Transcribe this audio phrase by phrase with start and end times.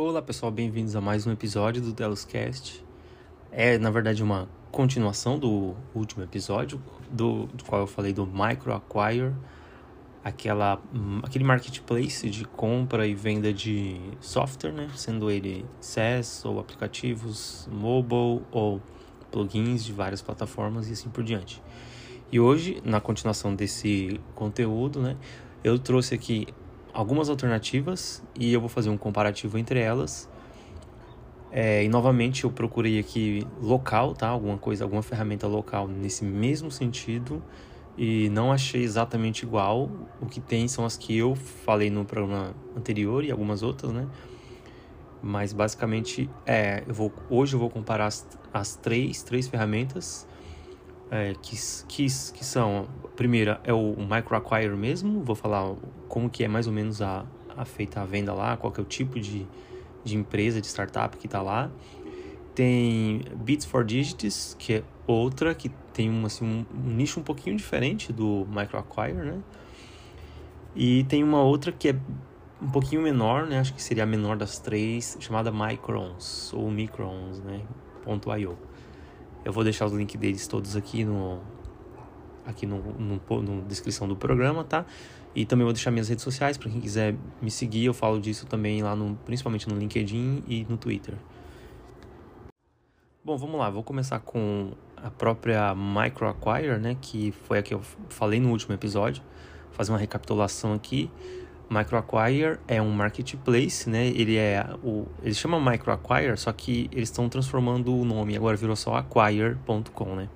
[0.00, 2.84] Olá pessoal, bem-vindos a mais um episódio do Deloscast.
[3.50, 8.72] É na verdade uma continuação do último episódio, do, do qual eu falei do Micro
[8.72, 9.34] Acquire,
[10.22, 10.80] aquela,
[11.24, 14.88] aquele marketplace de compra e venda de software, né?
[14.94, 18.80] sendo ele SaaS ou aplicativos mobile ou
[19.32, 21.60] plugins de várias plataformas e assim por diante.
[22.30, 25.16] E hoje, na continuação desse conteúdo, né,
[25.64, 26.46] eu trouxe aqui
[26.92, 30.28] algumas alternativas e eu vou fazer um comparativo entre elas.
[31.50, 34.28] É, e novamente eu procurei aqui local, tá?
[34.28, 37.42] Alguma coisa, alguma ferramenta local nesse mesmo sentido
[37.96, 39.90] e não achei exatamente igual.
[40.20, 44.06] O que tem são as que eu falei no programa anterior e algumas outras, né?
[45.22, 50.28] Mas basicamente, é, eu vou, hoje eu vou comparar as, as três, três ferramentas
[51.10, 55.74] é, que, que, que são, a primeira é o microacquire mesmo, vou falar
[56.08, 57.24] como que é mais ou menos a,
[57.56, 59.46] a feita a venda lá, qual que é o tipo de,
[60.04, 61.70] de empresa, de startup que está lá.
[62.54, 67.22] Tem Bits for Digits, que é outra que tem um, assim, um, um nicho um
[67.22, 69.38] pouquinho diferente do microacquire, né?
[70.74, 71.96] E tem uma outra que é
[72.60, 73.58] um pouquinho menor, né?
[73.60, 77.62] Acho que seria a menor das três, chamada Microns ou Microns, né?
[78.38, 78.67] .io.
[79.48, 81.40] Eu vou deixar os links deles todos aqui no
[82.44, 84.84] aqui no, no, no descrição do programa, tá?
[85.34, 87.86] E também vou deixar minhas redes sociais para quem quiser me seguir.
[87.86, 91.14] Eu falo disso também lá no, principalmente no LinkedIn e no Twitter.
[93.24, 93.70] Bom, vamos lá.
[93.70, 96.98] Vou começar com a própria MicroAcquire, né?
[97.00, 99.22] Que foi a que eu falei no último episódio.
[99.70, 101.10] Fazer uma recapitulação aqui.
[101.70, 104.06] MicroAcquire é um marketplace, né?
[104.08, 108.74] Ele é o ele chama MicroAcquire, só que eles estão transformando o nome, agora virou
[108.74, 110.28] só acquire.com, né?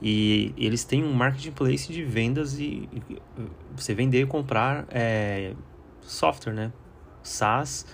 [0.00, 3.02] E eles têm um marketplace de vendas e, e
[3.76, 5.54] você vender e comprar é,
[6.00, 6.72] software, né?
[7.22, 7.86] SaaS,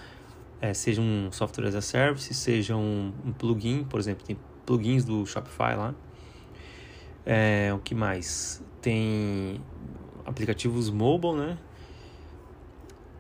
[0.61, 5.05] é, seja um software as a service, seja um, um, plugin, por exemplo, tem plugins
[5.05, 5.95] do Shopify lá.
[7.25, 8.63] É, o que mais?
[8.81, 9.61] Tem
[10.27, 11.59] aplicativos mobile, né?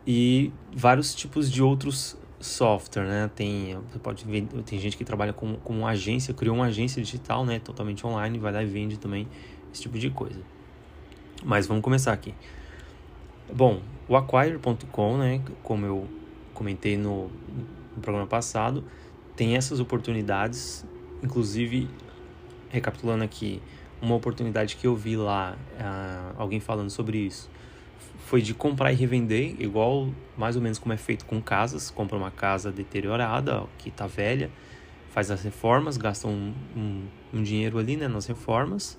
[0.06, 3.30] E vários tipos de outros software, né?
[3.34, 7.02] Tem, você pode ver, tem gente que trabalha com, com uma agência, criou uma agência
[7.02, 7.58] digital, né?
[7.58, 9.26] Totalmente online, vai lá e vende também
[9.72, 10.40] esse tipo de coisa.
[11.42, 12.34] Mas vamos começar aqui.
[13.52, 15.40] Bom, o Acquire.com, né?
[15.62, 16.06] Como eu
[16.52, 17.30] comentei no,
[17.96, 18.84] no programa passado,
[19.34, 20.84] tem essas oportunidades,
[21.22, 21.88] inclusive
[22.68, 23.62] recapitulando aqui,
[24.02, 27.48] uma oportunidade que eu vi lá, uh, alguém falando sobre isso
[28.18, 31.90] foi de comprar e revender, igual mais ou menos como é feito com casas.
[31.90, 34.50] Compra uma casa deteriorada, que está velha,
[35.10, 38.98] faz as reformas, gasta um, um, um dinheiro ali né, nas reformas.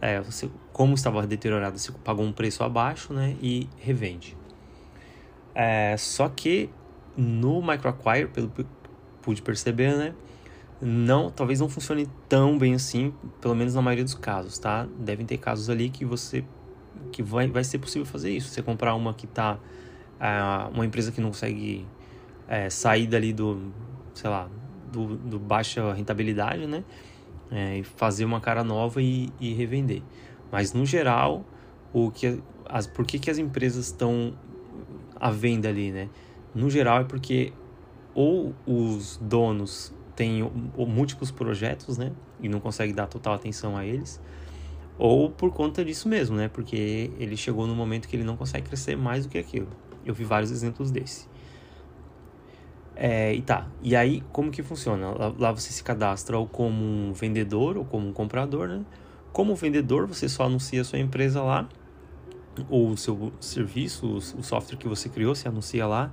[0.00, 4.36] É, você, como estava deteriorada, você pagou um preço abaixo né, e revende.
[5.54, 6.70] É, só que
[7.16, 8.66] no microacquire, pelo que
[9.22, 10.14] pude perceber, né,
[10.80, 14.86] não, talvez não funcione tão bem assim, pelo menos na maioria dos casos, tá?
[14.98, 16.44] Devem ter casos ali que você
[17.12, 18.48] que vai, vai ser possível fazer isso.
[18.50, 21.86] Você comprar uma que está uh, uma empresa que não consegue
[22.46, 23.72] uh, sair dali do,
[24.14, 24.48] sei lá,
[24.92, 26.84] do, do baixa rentabilidade, né?
[27.50, 30.02] É, fazer uma cara nova e, e revender.
[30.52, 31.46] Mas no geral,
[31.94, 34.34] o que as, por que, que as empresas estão
[35.16, 36.08] à venda ali, né?
[36.54, 37.52] No geral é porque
[38.14, 40.42] ou os donos têm
[40.76, 42.12] múltiplos projetos, né?
[42.40, 44.20] E não conseguem dar total atenção a eles,
[44.98, 46.48] ou por conta disso mesmo, né?
[46.48, 49.68] Porque ele chegou no momento que ele não consegue crescer mais do que aquilo.
[50.04, 51.28] Eu vi vários exemplos desse.
[52.96, 55.10] É, e tá, e aí como que funciona?
[55.10, 58.84] Lá, lá, você se cadastra ou como um vendedor ou como um comprador, né?
[59.32, 61.68] Como vendedor, você só anuncia a sua empresa lá,
[62.68, 66.12] ou o seu serviço, o, software que você criou, você anuncia lá.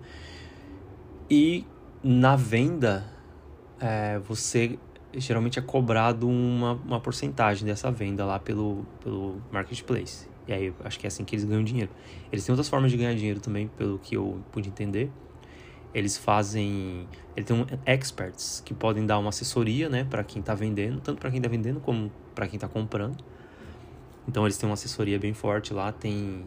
[1.28, 1.66] E
[2.03, 3.03] na venda,
[3.79, 4.78] é, você
[5.18, 10.28] geralmente é cobrado uma, uma porcentagem dessa venda lá pelo, pelo marketplace.
[10.48, 11.92] E aí acho que é assim que eles ganham dinheiro.
[12.31, 15.12] Eles têm outras formas de ganhar dinheiro também, pelo que eu pude entender.
[15.94, 17.08] Eles fazem.
[17.35, 21.20] Ele tem um experts que podem dar uma assessoria, né, para quem está vendendo, tanto
[21.20, 23.17] para quem está vendendo como para quem está comprando.
[24.28, 26.44] Então eles têm uma assessoria bem forte lá, tem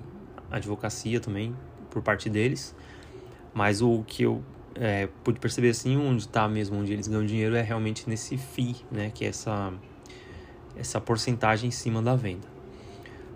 [0.50, 1.54] advocacia também
[1.90, 2.74] por parte deles.
[3.54, 4.42] Mas o que eu
[4.80, 8.76] é, pude perceber assim, onde está mesmo, onde eles ganham dinheiro é realmente nesse FII,
[8.90, 9.10] né?
[9.12, 9.72] Que é essa,
[10.76, 12.46] essa porcentagem em cima da venda.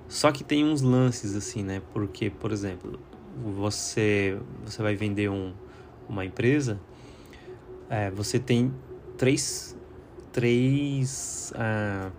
[0.09, 1.83] Só que tem uns lances assim, né?
[1.93, 3.01] Porque, por exemplo,
[3.37, 5.53] você, você vai vender um,
[6.09, 6.79] uma empresa,
[7.91, 8.73] é, você tem
[9.19, 9.77] três,
[10.31, 12.13] três uh,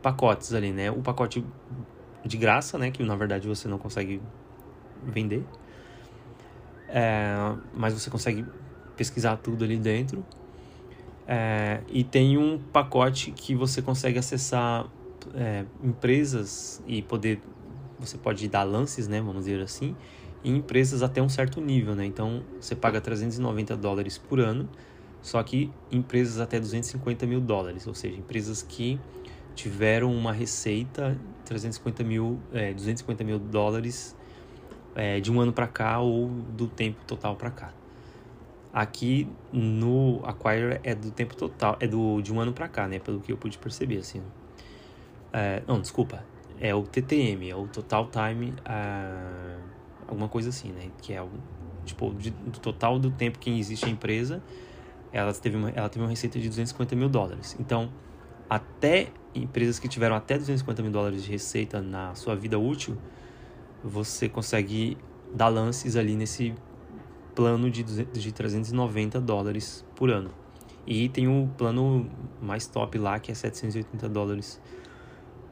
[0.00, 0.92] pacotes ali, né?
[0.92, 1.44] O pacote
[2.24, 2.92] de graça, né?
[2.92, 4.22] Que na verdade você não consegue
[5.02, 5.44] vender
[6.88, 7.34] é,
[7.74, 8.44] mas você consegue
[8.96, 10.24] pesquisar tudo ali dentro.
[11.26, 14.86] É, e tem um pacote que você consegue acessar
[15.34, 17.40] é, empresas e poder
[17.98, 19.96] você pode dar lances, né, vamos dizer assim,
[20.44, 22.04] em empresas até um certo nível, né?
[22.04, 24.68] Então você paga 390 dólares por ano,
[25.22, 29.00] só que empresas até 250 mil dólares, ou seja, empresas que
[29.54, 31.16] tiveram uma receita
[31.46, 34.14] 350 mil, é, 250 mil dólares
[34.94, 37.72] é, de um ano para cá ou do tempo total para cá.
[38.72, 42.98] Aqui no Acquire é do tempo total, é do de um ano para cá, né?
[42.98, 44.20] Pelo que eu pude perceber, assim.
[45.32, 46.24] É, não, desculpa,
[46.60, 49.60] é o TTM, é o Total Time, uh,
[50.08, 50.90] alguma coisa assim, né?
[51.00, 51.30] Que é o
[51.84, 54.42] tipo de, do total do tempo que existe a empresa,
[55.12, 57.56] ela teve uma, ela teve uma receita de 250 mil dólares.
[57.60, 57.92] Então,
[58.48, 62.96] até empresas que tiveram até 250 mil dólares de receita na sua vida útil,
[63.84, 64.96] você consegue
[65.32, 66.54] dar lances ali nesse
[67.34, 70.30] plano de, de 390 dólares por ano.
[70.86, 72.08] E tem o plano
[72.40, 74.60] mais top lá, que é 780 dólares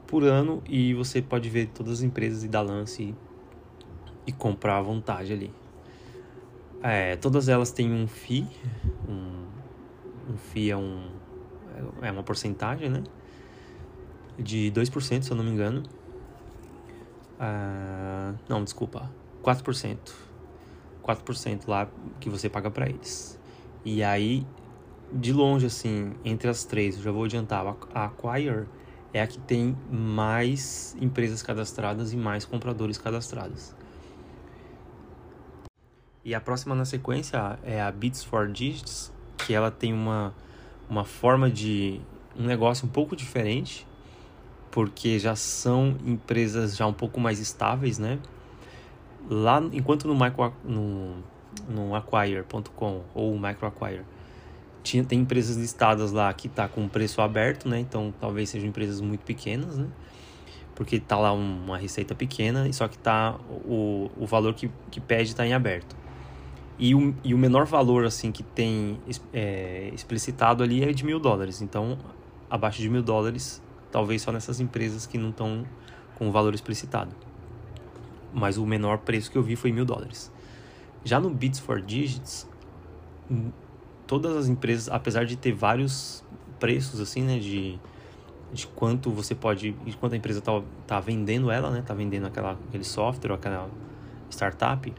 [0.06, 0.62] por ano.
[0.68, 3.14] E você pode ver todas as empresas e dar lance e,
[4.26, 5.52] e comprar à vontade ali.
[6.82, 8.46] É, todas elas têm um FII.
[9.08, 11.08] Um, um FII é, um,
[12.02, 13.02] é uma porcentagem, né?
[14.38, 15.82] De 2%, se eu não me engano.
[17.44, 19.10] Ah, não, desculpa.
[19.42, 20.14] 4%.
[21.02, 21.88] 4% lá
[22.20, 23.36] que você paga para eles.
[23.84, 24.46] E aí,
[25.12, 28.68] de longe, assim, entre as três, eu já vou adiantar, a Acquire
[29.12, 33.74] é a que tem mais empresas cadastradas e mais compradores cadastrados.
[36.24, 40.32] E a próxima na sequência é a Bits for Digits, que ela tem uma,
[40.88, 42.00] uma forma de
[42.38, 43.84] um negócio um pouco diferente,
[44.72, 48.18] porque já são empresas já um pouco mais estáveis, né?
[49.28, 51.16] lá enquanto no micro no,
[51.68, 54.02] no acquire.com ou microacquire
[54.82, 57.78] tinha tem empresas listadas lá que tá com preço aberto, né?
[57.78, 59.86] Então talvez sejam empresas muito pequenas, né?
[60.74, 65.30] Porque tá lá uma receita pequena, só que tá o, o valor que, que pede
[65.30, 65.94] está em aberto.
[66.80, 68.98] E o, e o menor valor assim que tem
[69.32, 71.62] é, explicitado ali é de mil dólares.
[71.62, 71.96] Então,
[72.50, 75.64] abaixo de mil dólares, talvez só nessas empresas que não estão
[76.16, 77.14] com o valor explicitado
[78.32, 80.32] mas o menor preço que eu vi foi mil dólares.
[81.04, 82.48] Já no Bits for Digits,
[83.30, 83.50] hum,
[84.06, 86.24] todas as empresas, apesar de ter vários
[86.58, 87.78] preços assim, né, de,
[88.52, 92.26] de quanto você pode, de quanto a empresa tá, tá vendendo ela, né, tá vendendo
[92.26, 93.68] aquela, aquele software, aquela
[94.30, 94.92] startup,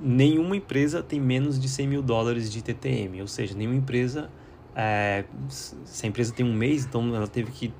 [0.00, 4.30] nenhuma empresa tem menos de 100 mil dólares de TTM, ou seja, nenhuma empresa,
[4.74, 7.72] é, se a empresa tem um mês, então ela teve que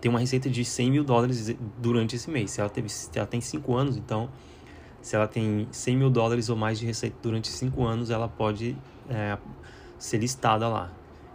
[0.00, 2.52] tem uma receita de 100 mil dólares durante esse mês.
[2.52, 4.28] Se ela, teve, se ela tem 5 anos, então,
[5.00, 8.76] se ela tem 100 mil dólares ou mais de receita durante 5 anos, ela pode
[9.08, 9.38] é,
[9.98, 10.92] ser listada lá.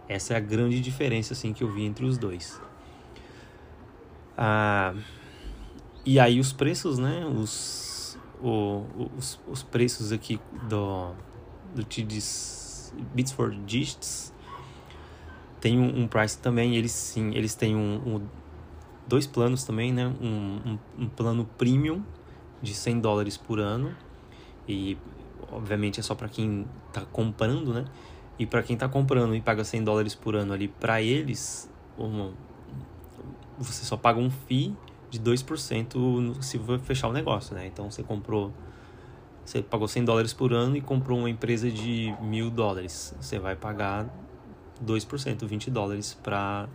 [0.08, 2.60] Essa é a grande diferença assim, que eu vi entre os dois.
[4.36, 4.94] Ah,
[6.04, 7.24] e aí os preços, né?
[7.26, 8.84] Os, o,
[9.16, 11.12] os, os preços aqui do,
[11.74, 14.34] do TDs, Bits for Digits
[15.64, 16.76] tem um, um price também.
[16.76, 18.20] Eles sim, eles têm um, um
[19.06, 20.06] dois planos também, né?
[20.20, 22.02] Um, um, um, plano premium
[22.62, 23.94] de 100 dólares por ano
[24.66, 24.96] e
[25.52, 27.84] obviamente é só para quem está comprando, né?
[28.38, 31.70] E para quem está comprando e paga 100 dólares por ano ali, para eles,
[33.58, 34.74] você só paga um FII
[35.10, 37.66] de 2% se fechar o negócio, né?
[37.66, 38.52] Então você comprou,
[39.44, 43.14] você pagou 100 dólares por ano e comprou uma empresa de mil dólares.
[43.20, 44.08] Você vai pagar
[44.84, 46.68] 2%, 20 dólares para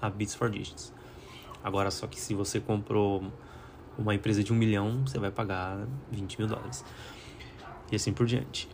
[0.00, 0.92] a Bits for Digits.
[1.62, 3.22] Agora, só que se você comprou
[3.98, 5.78] uma empresa de um milhão, você vai pagar
[6.10, 6.84] 20 mil dólares.
[7.90, 8.68] E assim por diante.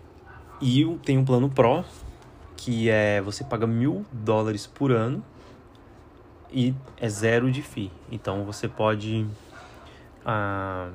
[0.61, 1.85] E tem um plano Pro,
[2.57, 5.23] que é você paga mil dólares por ano
[6.51, 7.91] e é zero de FII.
[8.11, 9.27] Então você pode.
[10.25, 10.91] Ah,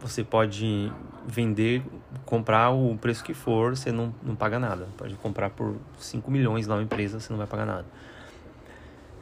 [0.00, 0.92] você pode
[1.26, 1.82] vender,
[2.24, 4.88] comprar o preço que for, você não, não paga nada.
[4.96, 7.86] Pode comprar por 5 milhões lá uma empresa, você não vai pagar nada.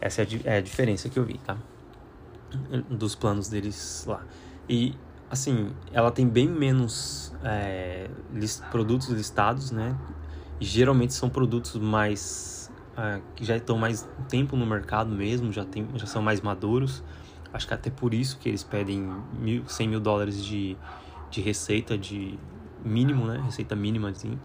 [0.03, 1.57] Essa é a, é a diferença que eu vi, tá?
[2.91, 4.23] dos planos deles lá.
[4.69, 4.95] E
[5.31, 9.97] assim, ela tem bem menos é, list, produtos listados, né?
[10.61, 15.65] E geralmente são produtos mais é, que já estão mais tempo no mercado mesmo, já,
[15.65, 17.03] tem, já são mais maduros.
[17.53, 20.77] Acho que até por isso que eles pedem mil, 100 mil dólares de,
[21.31, 22.39] de receita de
[22.85, 23.41] mínimo, né?
[23.45, 24.39] Receita mínima, assim.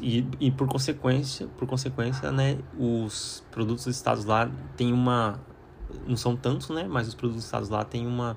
[0.00, 5.40] E, e por consequência, por consequência, né, os produtos listados lá têm uma
[6.06, 6.86] não são tantos, né?
[6.88, 8.36] Mas os produtos listados lá têm uma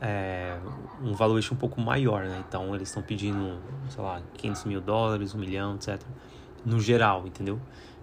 [0.00, 0.58] é,
[1.02, 2.44] um valuation um pouco maior, né?
[2.46, 6.00] Então eles estão pedindo, sei lá, 500 mil dólares, um milhão, etc.
[6.64, 7.58] No geral, entendeu?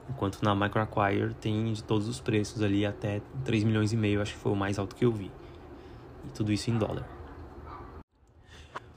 [0.09, 4.33] Enquanto na MicroAcquire tem de todos os preços ali até 3 milhões e meio, acho
[4.33, 5.31] que foi o mais alto que eu vi.
[6.25, 7.07] E tudo isso em dólar.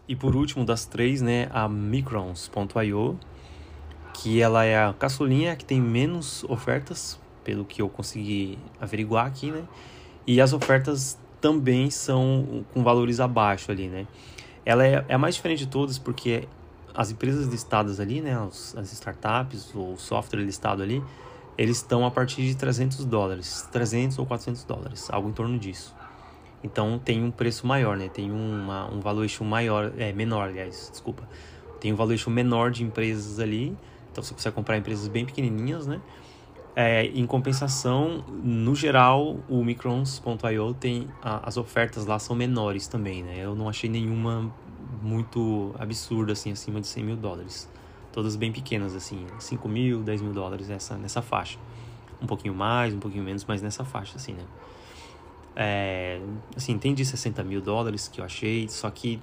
[0.08, 3.18] E por último das três, né, a Microns.io,
[4.14, 9.50] que ela é a caçulinha que tem menos ofertas, pelo que eu consegui averiguar aqui,
[9.50, 9.64] né?
[10.26, 14.06] E as ofertas também são com valores abaixo ali, né?
[14.64, 16.48] Ela é, é a mais diferente de todas porque
[16.94, 18.34] as empresas listadas ali, né,
[18.76, 21.02] as startups, o software listado ali,
[21.58, 25.94] eles estão a partir de 300 dólares, 300 ou 400 dólares, algo em torno disso.
[26.62, 28.08] Então tem um preço maior, né?
[28.08, 31.28] Tem uma, um valuation maior, é menor, aliás, desculpa.
[31.78, 33.76] Tem um valuation menor de empresas ali.
[34.14, 36.00] Então você precisa comprar empresas bem pequenininhas, né?
[36.76, 43.24] É, em compensação, no geral, o Microns.io tem a, as ofertas lá são menores também,
[43.24, 43.38] né?
[43.40, 44.54] Eu não achei nenhuma
[45.02, 47.68] muito absurda assim, acima de 100 mil dólares.
[48.12, 51.58] Todas bem pequenas assim, 5 mil, 10 mil dólares essa nessa faixa.
[52.22, 54.44] Um pouquinho mais, um pouquinho menos, mas nessa faixa assim, né?
[55.56, 56.20] É,
[56.56, 59.20] assim, tem de 60 mil dólares que eu achei, só que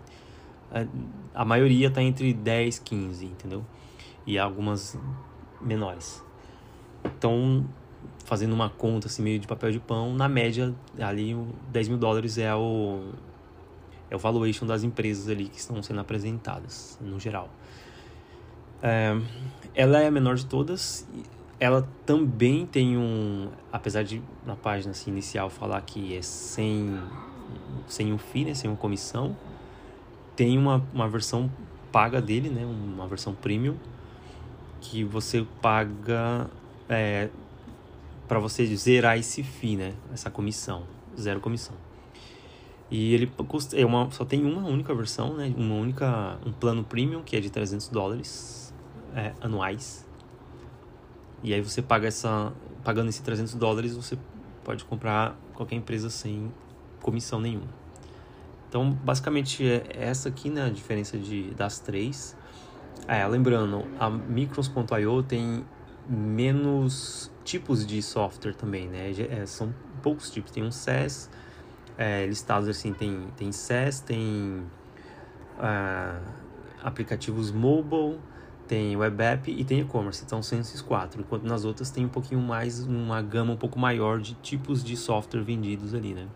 [0.70, 0.88] a, é,
[1.34, 3.66] a maioria está entre 10 15, entendeu?
[4.26, 4.98] E algumas
[5.60, 6.24] menores.
[7.04, 7.66] Então,
[8.26, 11.36] fazendo uma conta assim, meio de papel de pão, na média, ali
[11.70, 13.12] 10 mil dólares é o,
[14.10, 17.50] é o valuation das empresas ali que estão sendo apresentadas, no geral.
[18.82, 19.20] É,
[19.76, 21.08] ela é a menor de todas
[21.62, 27.00] ela também tem um, apesar de na página assim, inicial falar que é sem,
[27.88, 29.38] sem um FII, né, sem uma comissão,
[30.36, 31.52] tem uma, uma versão
[31.92, 33.78] paga dele, né, uma versão premium,
[34.82, 36.50] que você paga
[36.90, 37.30] é,
[38.28, 40.84] para você zerar esse FII, né, essa comissão,
[41.18, 41.76] zero comissão.
[42.90, 46.84] E ele custa, é uma, só tem uma única versão, né, uma única, um plano
[46.84, 48.74] premium que é de 300 dólares
[49.16, 50.06] é, anuais
[51.44, 54.18] e aí você paga essa, pagando esses 300 dólares, você
[54.64, 56.52] pode comprar qualquer empresa sem
[57.02, 57.68] comissão nenhuma.
[58.70, 62.38] Então, basicamente é essa aqui, né, a diferença de, das três.
[63.08, 65.66] É, lembrando, a Micros.io tem
[66.08, 69.12] menos tipos de software também, né?
[69.30, 70.52] É, são poucos tipos.
[70.52, 71.30] Tem um SaaS,
[71.98, 74.64] é, listados assim, tem, tem SaaS, tem
[75.58, 76.22] uh,
[76.84, 78.20] aplicativos mobile,
[78.68, 81.22] tem web app e tem e-commerce, então são esses quatro.
[81.22, 84.96] Enquanto nas outras tem um pouquinho mais, uma gama um pouco maior de tipos de
[84.96, 86.28] software vendidos ali, né?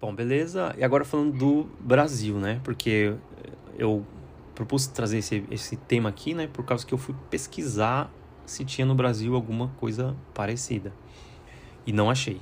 [0.00, 0.74] Bom, beleza.
[0.76, 2.60] E agora falando do Brasil, né?
[2.64, 3.14] Porque
[3.78, 4.04] eu
[4.62, 6.46] propus trazer esse, esse tema aqui, né?
[6.46, 8.10] Por causa que eu fui pesquisar
[8.46, 10.92] se tinha no Brasil alguma coisa parecida.
[11.86, 12.40] E não achei.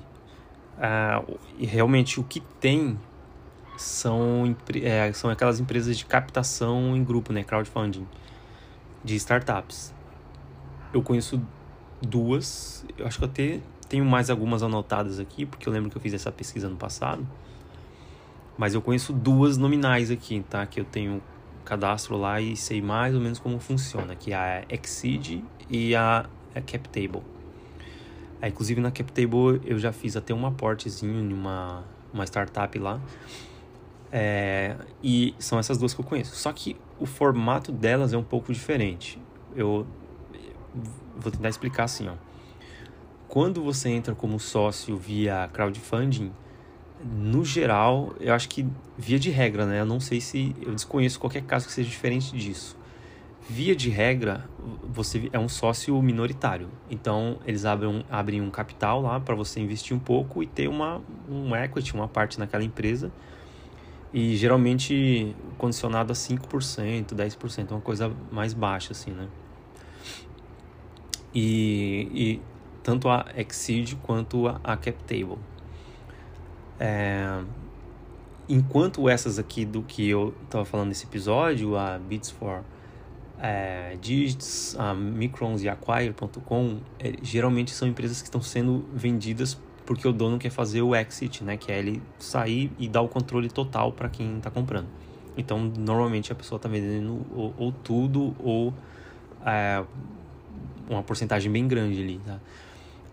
[0.78, 1.22] Ah,
[1.58, 2.98] e realmente o que tem
[3.76, 7.42] são, é, são aquelas empresas de captação em grupo, né?
[7.42, 8.06] Crowdfunding
[9.02, 9.94] de startups.
[10.92, 11.40] Eu conheço
[12.02, 15.96] duas, eu acho que eu até tenho mais algumas anotadas aqui, porque eu lembro que
[15.96, 17.26] eu fiz essa pesquisa no passado.
[18.58, 20.66] Mas eu conheço duas nominais aqui, tá?
[20.66, 21.22] Que eu tenho
[21.70, 26.26] cadastro lá e sei mais ou menos como funciona, que é a Exceed e a,
[26.52, 27.22] a CapTable.
[28.42, 33.00] É, inclusive na CapTable eu já fiz até um aportezinho em uma, uma startup lá.
[34.10, 36.34] É, e são essas duas que eu conheço.
[36.34, 39.16] Só que o formato delas é um pouco diferente.
[39.54, 39.86] Eu
[41.16, 42.14] vou tentar explicar assim, ó.
[43.28, 46.32] Quando você entra como sócio via crowdfunding,
[47.02, 48.66] no geral, eu acho que
[48.97, 49.80] via de regra, né?
[49.80, 52.76] Eu não sei se eu desconheço qualquer caso que seja diferente disso.
[53.49, 54.49] Via de regra,
[54.85, 56.69] você é um sócio minoritário.
[56.90, 61.00] Então, eles abrem, abrem um capital lá para você investir um pouco e ter uma
[61.28, 63.11] um equity, uma parte naquela empresa
[64.12, 69.28] e geralmente condicionado a 5%, 10%, uma coisa mais baixa, assim, né?
[71.33, 72.42] E, e
[72.83, 75.38] tanto a Exceed quanto a, a CapTable.
[76.80, 77.42] É,
[78.49, 82.64] enquanto essas aqui do que eu estava falando nesse episódio, a Beats for
[83.38, 90.06] é, Digits, a Microns e Acquire.com, é, geralmente são empresas que estão sendo vendidas porque
[90.06, 93.49] o dono quer fazer o exit, né, que é ele sair e dar o controle
[93.49, 94.87] total para quem está comprando.
[95.37, 98.72] Então, normalmente a pessoa está vendendo ou, ou, tudo ou
[99.44, 99.82] é,
[100.88, 102.38] uma porcentagem bem grande ali, tá?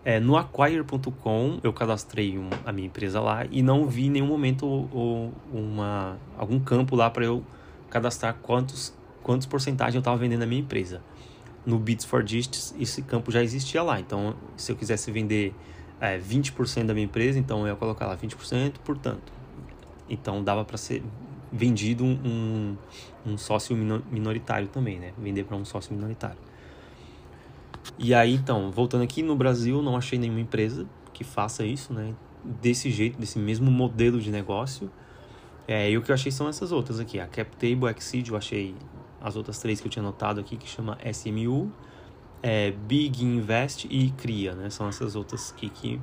[0.08, 4.26] É, no acquire.com eu cadastrei um, a minha empresa lá e não vi em nenhum
[4.26, 7.44] momento ou, uma, algum campo lá para eu
[7.90, 11.02] cadastrar quantos, quantos porcentagem eu estava vendendo a minha empresa.
[11.66, 15.54] No Bits for Digits esse campo já existia lá, então se eu quisesse vender
[16.00, 19.30] é, 20% da minha empresa, então eu ia colocar lá 20%, portanto.
[20.08, 21.02] Então dava para ser
[21.52, 22.78] vendido um,
[23.26, 25.12] um sócio minoritário também, né?
[25.18, 26.38] Vender para um sócio minoritário.
[27.96, 32.14] E aí, então, voltando aqui no Brasil, não achei nenhuma empresa que faça isso, né?
[32.44, 34.90] Desse jeito, desse mesmo modelo de negócio.
[35.66, 37.20] É, e o que eu achei são essas outras aqui.
[37.20, 38.74] A CapTable, Exceed, eu achei
[39.20, 41.70] as outras três que eu tinha notado aqui, que chama SMU,
[42.42, 44.70] é, Big Invest e Cria, né?
[44.70, 46.00] São essas outras aqui que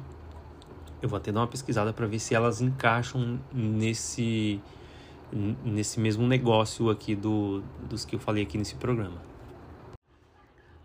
[1.02, 4.62] eu vou até dar uma pesquisada para ver se elas encaixam nesse
[5.64, 9.22] nesse mesmo negócio aqui do, dos que eu falei aqui nesse programa.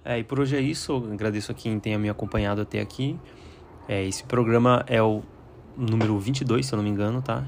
[0.04, 0.92] É, e por hoje é isso.
[0.92, 3.18] Eu agradeço a quem tenha me acompanhado até aqui.
[3.88, 5.22] É, esse programa é o
[5.76, 7.44] número 22, se eu não me engano, tá?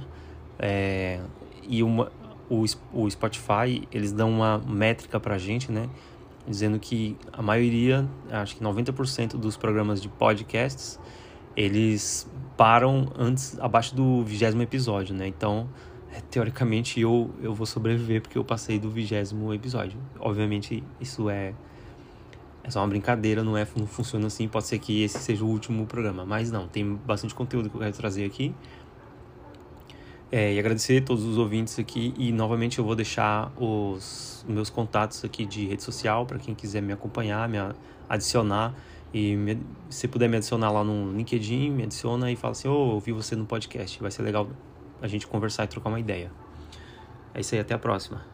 [0.59, 1.21] É,
[1.63, 2.11] e uma,
[2.49, 5.89] o, o Spotify, eles dão uma métrica pra gente, né?
[6.47, 10.99] Dizendo que a maioria, acho que 90% dos programas de podcasts,
[11.57, 15.27] eles param antes, abaixo do vigésimo episódio, né?
[15.27, 15.69] Então,
[16.13, 19.99] é, teoricamente, eu, eu vou sobreviver porque eu passei do vigésimo episódio.
[20.19, 21.55] Obviamente, isso é
[22.65, 24.47] é só uma brincadeira, não é não funciona assim.
[24.49, 27.81] Pode ser que esse seja o último programa, mas não, tem bastante conteúdo que eu
[27.81, 28.55] quero trazer aqui.
[30.31, 34.71] É, e agradecer a todos os ouvintes aqui e novamente eu vou deixar os meus
[34.71, 37.59] contatos aqui de rede social para quem quiser me acompanhar, me
[38.09, 38.75] adicionar
[39.13, 42.73] e me, se puder me adicionar lá no LinkedIn, me adiciona e fala assim, ô,
[42.73, 44.49] oh, ouvi você no podcast, vai ser legal
[45.03, 46.33] a gente conversar e trocar uma ideia.
[47.35, 48.32] É isso aí, até a próxima.